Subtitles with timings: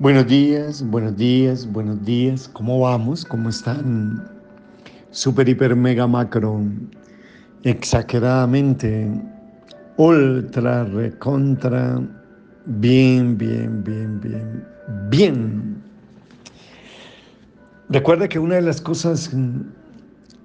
[0.00, 2.48] Buenos días, buenos días, buenos días.
[2.54, 3.22] ¿Cómo vamos?
[3.22, 4.26] ¿Cómo están?
[5.10, 6.62] Super, hiper, mega, macro.
[7.64, 9.10] Exageradamente.
[9.98, 12.00] Ultra, recontra.
[12.64, 14.64] Bien, bien, bien, bien.
[15.10, 15.82] Bien.
[17.90, 19.30] Recuerda que una de las cosas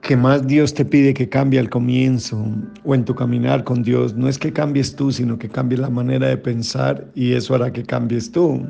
[0.00, 2.42] que más Dios te pide que cambie al comienzo
[2.84, 5.90] o en tu caminar con Dios no es que cambies tú, sino que cambies la
[5.90, 8.66] manera de pensar y eso hará que cambies tú.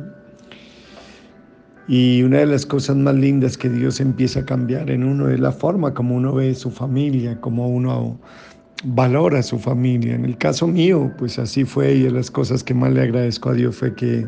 [1.89, 5.41] Y una de las cosas más lindas que Dios empieza a cambiar en uno es
[5.41, 8.21] la forma como uno ve su familia, como uno
[8.85, 10.15] valora su familia.
[10.15, 13.51] En el caso mío, pues así fue y de las cosas que más le agradezco
[13.51, 14.27] a Dios fue que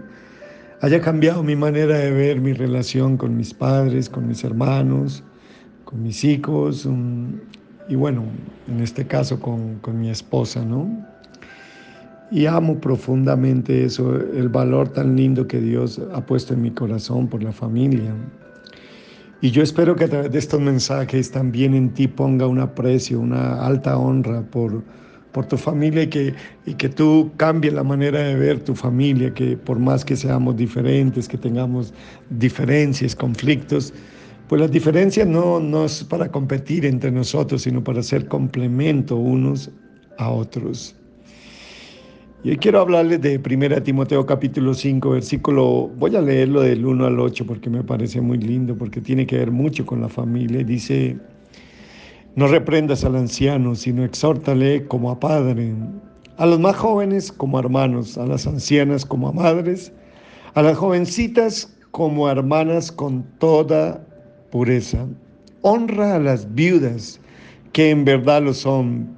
[0.80, 5.22] haya cambiado mi manera de ver mi relación con mis padres, con mis hermanos,
[5.84, 6.88] con mis hijos
[7.88, 8.24] y bueno,
[8.66, 11.13] en este caso con, con mi esposa, ¿no?
[12.30, 17.28] Y amo profundamente eso, el valor tan lindo que Dios ha puesto en mi corazón
[17.28, 18.14] por la familia.
[19.40, 23.20] Y yo espero que a través de estos mensajes también en ti ponga un aprecio,
[23.20, 24.82] una alta honra por,
[25.32, 26.34] por tu familia y que,
[26.64, 30.56] y que tú cambies la manera de ver tu familia, que por más que seamos
[30.56, 31.92] diferentes, que tengamos
[32.30, 33.92] diferencias, conflictos,
[34.48, 39.70] pues las diferencias no, no es para competir entre nosotros, sino para ser complemento unos
[40.18, 40.96] a otros.
[42.46, 47.18] Y quiero hablarles de 1 Timoteo capítulo 5, versículo, voy a leerlo del 1 al
[47.18, 50.62] 8 porque me parece muy lindo, porque tiene que ver mucho con la familia.
[50.62, 51.16] Dice,
[52.36, 55.72] no reprendas al anciano, sino exhórtale como a padre,
[56.36, 59.90] a los más jóvenes como hermanos, a las ancianas como a madres,
[60.52, 64.06] a las jovencitas como hermanas con toda
[64.50, 65.06] pureza.
[65.62, 67.18] Honra a las viudas,
[67.72, 69.08] que en verdad lo son,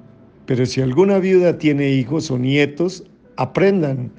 [0.45, 3.03] pero si alguna viuda tiene hijos o nietos,
[3.37, 4.11] aprendan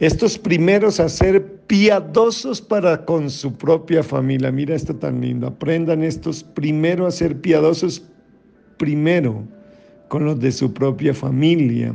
[0.00, 4.50] estos primeros a ser piadosos para con su propia familia.
[4.50, 5.46] Mira esto tan lindo.
[5.46, 8.02] Aprendan estos primero a ser piadosos
[8.76, 9.44] primero
[10.08, 11.94] con los de su propia familia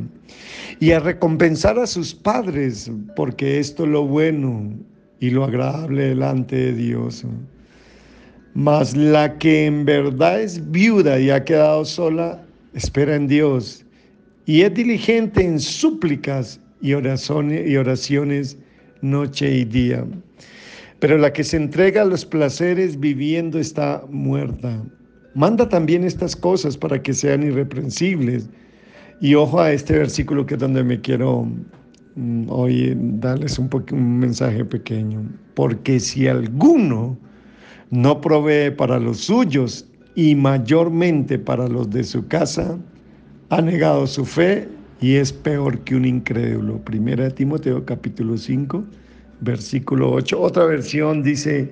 [0.80, 4.72] y a recompensar a sus padres, porque esto es lo bueno
[5.20, 7.24] y lo agradable delante de Dios.
[8.54, 12.42] Mas la que en verdad es viuda y ha quedado sola,
[12.74, 13.84] espera en Dios
[14.50, 18.58] y es diligente en súplicas y oraciones,
[19.00, 20.04] noche y día.
[20.98, 24.82] Pero la que se entrega a los placeres viviendo está muerta.
[25.36, 28.50] Manda también estas cosas para que sean irreprensibles.
[29.20, 31.46] Y ojo a este versículo que es donde me quiero
[32.16, 33.70] mm, hoy darles un
[34.18, 35.30] mensaje pequeño.
[35.54, 37.16] Porque si alguno
[37.90, 42.76] no provee para los suyos y mayormente para los de su casa,
[43.50, 44.68] ha negado su fe
[45.00, 46.78] y es peor que un incrédulo.
[46.78, 48.84] Primera de Timoteo capítulo 5,
[49.40, 50.40] versículo 8.
[50.40, 51.68] Otra versión dice,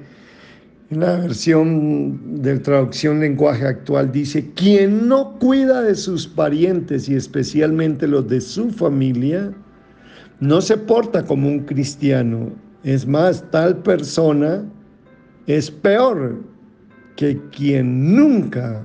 [0.91, 7.15] en la versión de traducción lenguaje actual dice, quien no cuida de sus parientes y
[7.15, 9.53] especialmente los de su familia,
[10.41, 12.51] no se porta como un cristiano.
[12.83, 14.65] Es más, tal persona
[15.47, 16.43] es peor
[17.15, 18.83] que quien nunca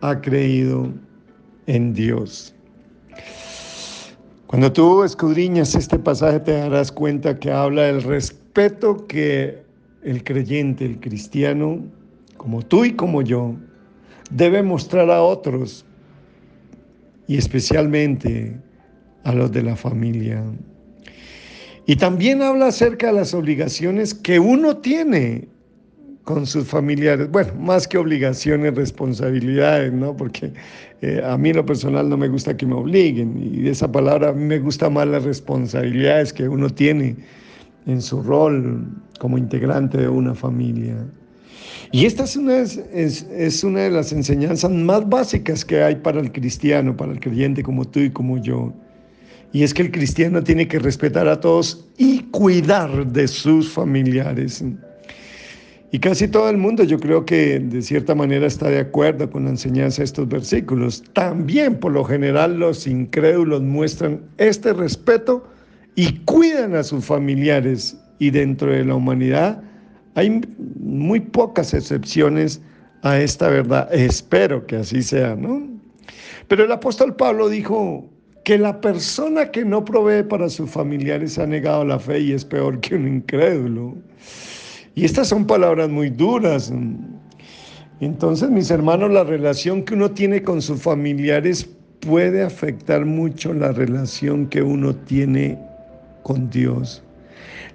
[0.00, 0.92] ha creído
[1.66, 2.54] en Dios.
[4.46, 9.62] Cuando tú escudriñas este pasaje te darás cuenta que habla del respeto que
[10.02, 11.84] el creyente, el cristiano,
[12.36, 13.56] como tú y como yo,
[14.30, 15.84] debe mostrar a otros
[17.26, 18.56] y especialmente
[19.24, 20.44] a los de la familia.
[21.86, 25.48] Y también habla acerca de las obligaciones que uno tiene
[26.26, 27.30] con sus familiares.
[27.30, 30.16] Bueno, más que obligaciones, responsabilidades, ¿no?
[30.16, 30.52] Porque
[31.00, 34.32] eh, a mí lo personal no me gusta que me obliguen y esa palabra a
[34.32, 37.14] mí me gusta más las responsabilidades que uno tiene
[37.86, 38.84] en su rol
[39.20, 40.96] como integrante de una familia.
[41.92, 42.76] Y esta es una, es,
[43.30, 47.62] es una de las enseñanzas más básicas que hay para el cristiano, para el creyente
[47.62, 48.72] como tú y como yo.
[49.52, 54.64] Y es que el cristiano tiene que respetar a todos y cuidar de sus familiares.
[55.92, 59.44] Y casi todo el mundo yo creo que de cierta manera está de acuerdo con
[59.44, 61.04] la enseñanza de estos versículos.
[61.12, 65.46] También por lo general los incrédulos muestran este respeto
[65.94, 67.96] y cuidan a sus familiares.
[68.18, 69.62] Y dentro de la humanidad
[70.14, 70.40] hay
[70.80, 72.60] muy pocas excepciones
[73.02, 73.92] a esta verdad.
[73.92, 75.68] Espero que así sea, ¿no?
[76.48, 78.08] Pero el apóstol Pablo dijo
[78.44, 82.44] que la persona que no provee para sus familiares ha negado la fe y es
[82.44, 83.96] peor que un incrédulo.
[84.96, 86.72] Y estas son palabras muy duras.
[88.00, 91.68] Entonces, mis hermanos, la relación que uno tiene con sus familiares
[92.00, 95.58] puede afectar mucho la relación que uno tiene
[96.22, 97.02] con Dios.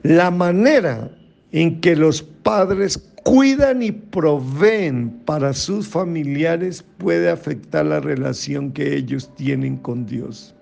[0.02, 1.12] La manera
[1.52, 8.96] en que los padres cuidan y proveen para sus familiares puede afectar la relación que
[8.96, 10.56] ellos tienen con Dios.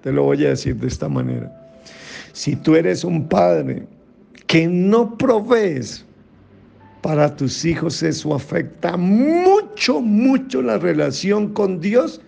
[0.00, 1.52] Te lo voy a decir de esta manera.
[2.32, 3.86] Si tú eres un padre
[4.52, 6.04] que no provees
[7.00, 12.20] para tus hijos, eso afecta mucho, mucho la relación con Dios.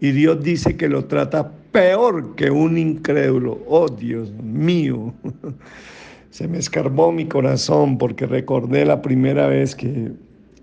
[0.00, 3.60] Y Dios dice que lo trata peor que un incrédulo.
[3.68, 5.14] Oh Dios mío,
[6.30, 10.10] se me escarbó mi corazón porque recordé la primera vez que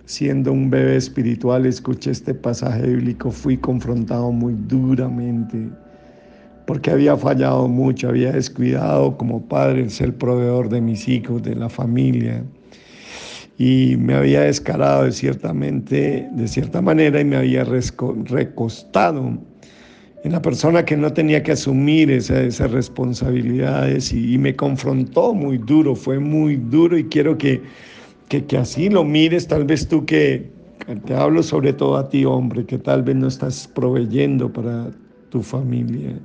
[0.03, 5.69] siendo un bebé espiritual escuché este pasaje bíblico, fui confrontado muy duramente
[6.67, 11.55] porque había fallado mucho, había descuidado como padre el ser proveedor de mis hijos, de
[11.55, 12.43] la familia.
[13.57, 19.37] Y me había descarado de, ciertamente, de cierta manera y me había recostado
[20.25, 25.95] en la persona que no tenía que asumir esas, responsabilidades y, me confrontó muy duro,
[25.95, 27.61] fue muy duro y quiero que,
[28.27, 30.51] que, que así lo mires, tal vez tú que,
[31.05, 34.91] te hablo sobre todo a ti hombre, que tal vez no estás proveyendo para
[35.29, 36.19] tu familia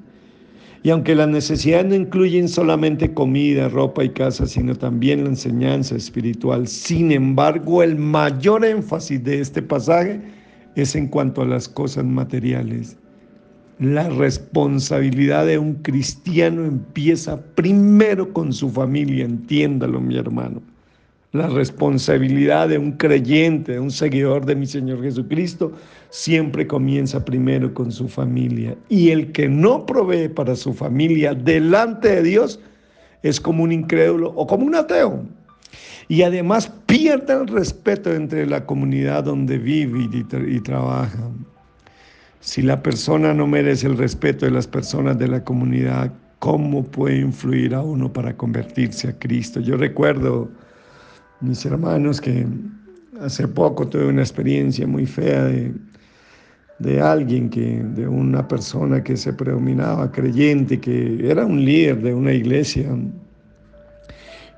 [0.85, 5.95] y aunque las necesidades no incluyen solamente comida, ropa y casa, sino también la enseñanza
[5.95, 10.21] espiritual, sin embargo, el mayor énfasis de este pasaje
[10.75, 12.97] es en cuanto a las cosas materiales.
[13.79, 20.63] La responsabilidad de un cristiano empieza primero con su familia, entiéndalo mi hermano.
[21.33, 25.73] La responsabilidad de un creyente, de un seguidor de mi Señor Jesucristo,
[26.11, 28.77] siempre comienza primero con su familia.
[28.91, 32.61] Y el que no provee para su familia delante de Dios
[33.23, 35.25] es como un incrédulo o como un ateo.
[36.07, 41.31] Y además pierde el respeto entre la comunidad donde vive y, y trabaja.
[42.41, 47.21] Si la persona no merece el respeto de las personas de la comunidad, ¿cómo puede
[47.21, 49.61] influir a uno para convertirse a Cristo?
[49.61, 50.51] Yo recuerdo
[51.43, 52.47] mis hermanos, que
[53.21, 55.73] hace poco tuve una experiencia muy fea de,
[56.79, 62.15] de alguien, que, de una persona que se predominaba creyente, que era un líder de
[62.15, 62.97] una iglesia.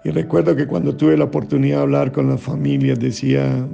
[0.05, 3.67] Y recuerdo que cuando tuve la oportunidad de hablar con las familias, decía,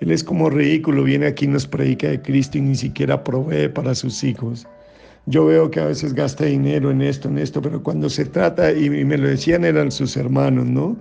[0.00, 3.68] él es como ridículo, viene aquí y nos predica de Cristo y ni siquiera provee
[3.68, 4.66] para sus hijos.
[5.26, 8.72] Yo veo que a veces gasta dinero en esto, en esto, pero cuando se trata,
[8.72, 10.96] y me lo decían, eran sus hermanos, ¿no?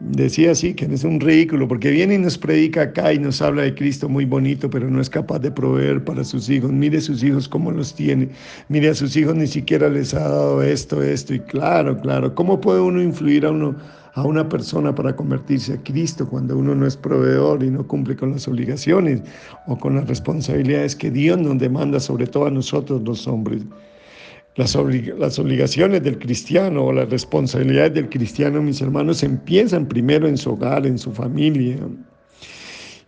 [0.00, 3.62] Decía así, que es un ridículo, porque viene y nos predica acá y nos habla
[3.62, 6.70] de Cristo muy bonito, pero no es capaz de proveer para sus hijos.
[6.70, 8.28] Mire sus hijos cómo los tiene.
[8.68, 11.34] Mire a sus hijos ni siquiera les ha dado esto, esto.
[11.34, 13.76] Y claro, claro, ¿cómo puede uno influir a uno?
[14.16, 18.16] a una persona para convertirse a Cristo cuando uno no es proveedor y no cumple
[18.16, 19.20] con las obligaciones
[19.66, 23.62] o con las responsabilidades que Dios nos demanda, sobre todo a nosotros los hombres.
[24.56, 30.52] Las, obligaciones del cristiano o las responsabilidades del cristiano, mis hermanos, empiezan primero en su
[30.52, 31.76] hogar, en su familia.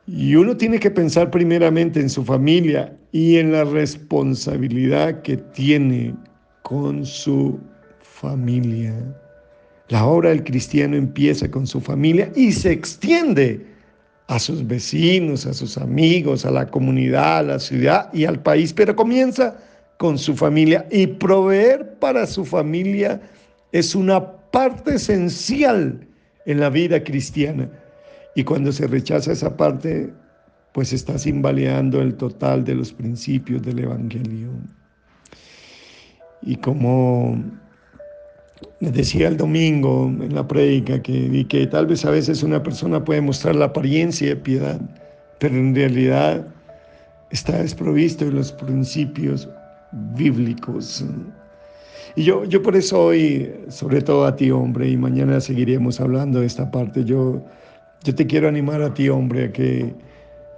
[0.07, 6.15] Y uno tiene que pensar primeramente en su familia y en la responsabilidad que tiene
[6.63, 7.59] con su
[8.03, 8.95] familia.
[9.89, 13.65] La obra del cristiano empieza con su familia y se extiende
[14.27, 18.75] a sus vecinos, a sus amigos, a la comunidad, a la ciudad y al país,
[18.75, 19.57] pero comienza
[19.99, 23.21] con su familia y proveer para su familia
[23.73, 26.07] es una parte esencial
[26.47, 27.69] en la vida cristiana.
[28.35, 30.11] Y cuando se rechaza esa parte,
[30.73, 34.49] pues estás invalidando el total de los principios del Evangelio.
[36.43, 37.43] Y como
[38.81, 43.05] les decía el domingo en la prédica, que, que tal vez a veces una persona
[43.05, 44.81] puede mostrar la apariencia de piedad,
[45.41, 46.47] pero en realidad
[47.31, 49.49] está desprovisto de los principios
[49.93, 51.05] bíblicos.
[52.17, 56.41] Y yo, yo por eso hoy, sobre todo a ti hombre, y mañana seguiremos hablando
[56.41, 57.45] de esta parte, yo,
[58.05, 59.95] yo te quiero animar a ti hombre a que,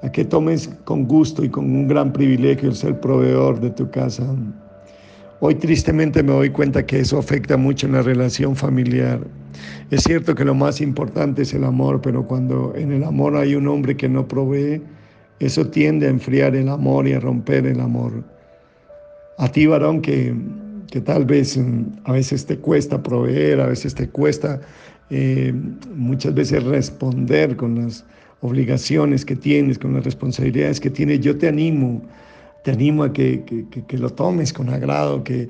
[0.02, 3.90] a que tomes con gusto y con un gran privilegio el ser proveedor de tu
[3.90, 4.24] casa.
[5.40, 9.20] Hoy tristemente me doy cuenta que eso afecta mucho en la relación familiar.
[9.90, 13.54] Es cierto que lo más importante es el amor, pero cuando en el amor hay
[13.54, 14.82] un hombre que no provee,
[15.38, 18.22] eso tiende a enfriar el amor y a romper el amor.
[19.40, 20.34] A ti, varón, que,
[20.90, 24.60] que tal vez mm, a veces te cuesta proveer, a veces te cuesta
[25.08, 25.54] eh,
[25.94, 28.04] muchas veces responder con las
[28.42, 32.02] obligaciones que tienes, con las responsabilidades que tienes, yo te animo
[32.62, 33.42] te animo a que,
[33.92, 35.48] lo tomes con agrado, que,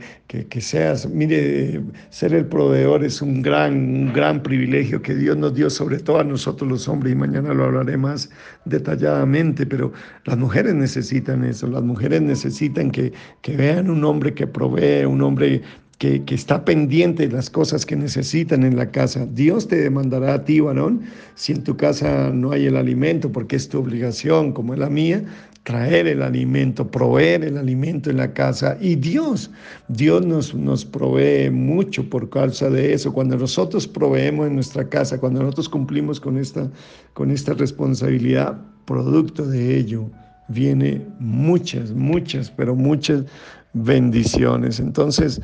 [0.61, 5.71] seas, mire, ser el proveedor es un gran, un gran privilegio que Dios nos dio,
[5.71, 8.31] sobre todo a nosotros los hombres, y mañana lo hablaré más
[8.64, 9.93] detalladamente, pero
[10.25, 13.12] las mujeres necesitan eso, las mujeres necesitan que,
[13.57, 15.62] vean un hombre que provee, un hombre
[15.99, 19.26] que, está pendiente de las cosas que necesitan en la casa.
[19.26, 21.02] Dios te demandará a ti, varón,
[21.35, 24.88] si en tu casa no hay el alimento, porque es tu obligación, como es la
[24.88, 25.23] mía,
[25.62, 28.76] traer el alimento, proveer el alimento en la casa.
[28.81, 29.50] Y Dios,
[29.88, 33.12] Dios nos, nos provee mucho por causa de eso.
[33.12, 36.71] Cuando nosotros proveemos en nuestra casa, cuando nosotros cumplimos con esta,
[37.12, 40.11] con esta responsabilidad, producto de ello,
[40.49, 43.25] viene muchas, muchas, pero muchas
[43.73, 44.81] bendiciones.
[44.81, 45.40] Entonces,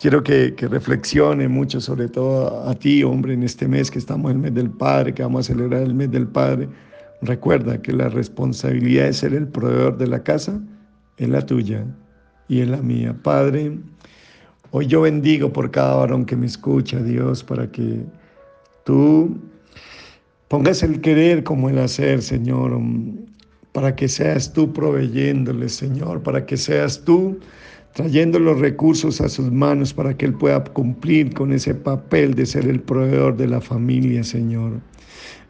[0.00, 4.30] quiero que, que, reflexione mucho, sobre todo a ti, hombre, en este mes que estamos
[4.30, 6.68] en el mes del Padre, que vamos a celebrar el mes del Padre.
[7.20, 10.60] Recuerda que la responsabilidad de ser el proveedor de la casa
[11.16, 11.84] es la tuya
[12.48, 13.16] y es la mía.
[13.22, 13.78] Padre,
[14.70, 18.04] hoy yo bendigo por cada varón que me escucha, Dios, para que
[18.84, 19.36] tú
[20.48, 22.80] pongas el querer como el hacer, Señor,
[23.72, 27.38] para que seas tú proveyéndole, Señor, para que seas tú
[27.94, 32.46] trayendo los recursos a sus manos para que Él pueda cumplir con ese papel de
[32.46, 34.80] ser el proveedor de la familia, Señor.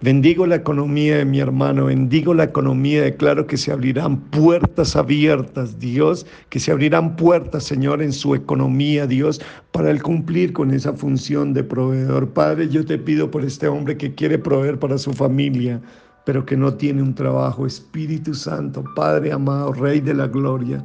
[0.01, 5.81] Bendigo la economía de mi hermano, bendigo la economía, declaro que se abrirán puertas abiertas,
[5.81, 9.41] Dios, que se abrirán puertas, Señor, en su economía, Dios,
[9.73, 12.29] para el cumplir con esa función de proveedor.
[12.29, 15.81] Padre, yo te pido por este hombre que quiere proveer para su familia,
[16.25, 17.67] pero que no tiene un trabajo.
[17.67, 20.85] Espíritu Santo, Padre amado, Rey de la Gloria.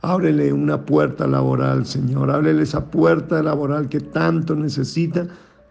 [0.00, 2.30] Ábrele una puerta laboral, Señor.
[2.30, 5.26] Ábrele esa puerta laboral que tanto necesita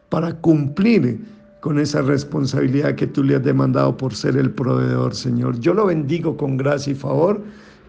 [0.10, 1.33] para cumplir
[1.64, 5.58] con esa responsabilidad que tú le has demandado por ser el proveedor, Señor.
[5.62, 7.42] Yo lo bendigo con gracia y favor,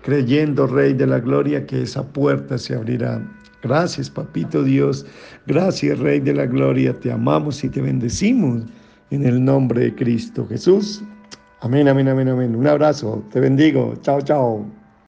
[0.03, 3.21] creyendo, Rey de la Gloria, que esa puerta se abrirá.
[3.65, 5.05] Gracias, Papito Dios.
[5.49, 6.95] Gracias, Rey de la Gloria.
[7.01, 8.63] Te amamos y te bendecimos
[9.11, 11.03] en el nombre de Cristo Jesús.
[11.61, 12.55] Amén, amén, amén, amén.
[12.55, 13.25] Un abrazo.
[13.33, 13.97] Te bendigo.
[14.03, 14.84] Chao, chao.